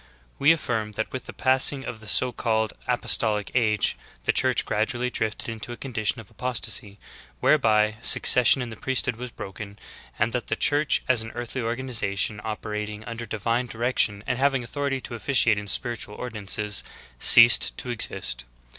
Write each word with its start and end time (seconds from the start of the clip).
^ 0.01 0.03
4. 0.03 0.07
We 0.39 0.51
affirm 0.51 0.93
that 0.93 1.11
with 1.13 1.27
the 1.27 1.31
passing 1.31 1.85
of 1.85 1.99
the 1.99 2.07
so 2.07 2.31
called 2.31 2.73
apos 2.87 3.19
tolic 3.19 3.51
age 3.53 3.95
the 4.23 4.31
Church 4.31 4.65
gradually, 4.65 5.11
drifted 5.11 5.47
into 5.47 5.71
a 5.73 5.77
condition 5.77 6.19
of 6.19 6.31
apostasy, 6.31 6.97
whereby 7.39 7.97
succession 8.01 8.63
in 8.63 8.71
the 8.71 8.75
priesthood 8.75 9.15
was 9.17 9.29
broken; 9.29 9.77
and 10.17 10.31
that 10.33 10.47
the 10.47 10.55
Church, 10.55 11.03
as 11.07 11.21
an 11.21 11.29
earthly 11.35 11.61
organization 11.61 12.41
operating 12.43 13.03
a 13.03 13.05
See 13.05 13.05
Mark 13.05 13.19
16: 13.29 13.29
17. 13.29 13.29
THE 13.29 13.35
APOSTASY 13.35 13.37
PREDICTED. 13.37 13.37
19 13.37 13.37
under 13.59 13.61
divine 13.61 13.65
direction 13.67 14.23
and 14.25 14.37
having 14.39 14.63
authority 14.63 15.01
to 15.01 15.13
officiate 15.13 15.57
in 15.59 15.67
spiritual 15.67 16.15
ordinances, 16.15 16.83
ceased 17.19 17.77
to 17.77 17.89
exist. 17.91 18.45